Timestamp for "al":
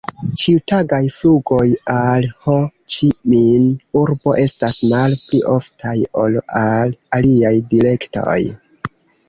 1.95-2.25, 6.65-6.99